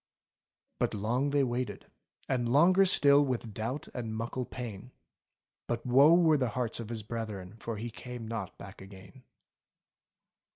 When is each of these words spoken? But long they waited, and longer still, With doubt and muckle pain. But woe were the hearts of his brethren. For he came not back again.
But 0.79 0.95
long 0.95 1.29
they 1.29 1.43
waited, 1.43 1.85
and 2.27 2.49
longer 2.51 2.85
still, 2.85 3.23
With 3.23 3.53
doubt 3.53 3.87
and 3.93 4.15
muckle 4.15 4.45
pain. 4.45 4.93
But 5.67 5.85
woe 5.85 6.15
were 6.15 6.37
the 6.37 6.49
hearts 6.49 6.79
of 6.79 6.89
his 6.89 7.03
brethren. 7.03 7.57
For 7.59 7.77
he 7.77 7.91
came 7.91 8.27
not 8.27 8.57
back 8.57 8.81
again. 8.81 9.21